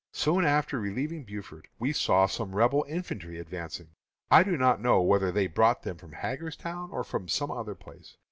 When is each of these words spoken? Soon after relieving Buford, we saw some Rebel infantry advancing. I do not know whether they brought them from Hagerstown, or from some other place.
Soon 0.13 0.45
after 0.45 0.79
relieving 0.79 1.23
Buford, 1.25 1.67
we 1.77 1.93
saw 1.93 2.25
some 2.25 2.55
Rebel 2.55 2.83
infantry 2.89 3.37
advancing. 3.37 3.89
I 4.31 4.41
do 4.41 4.57
not 4.57 4.81
know 4.81 4.99
whether 5.03 5.31
they 5.31 5.45
brought 5.45 5.83
them 5.83 5.97
from 5.97 6.13
Hagerstown, 6.13 6.89
or 6.89 7.03
from 7.03 7.27
some 7.27 7.51
other 7.51 7.75
place. 7.75 8.17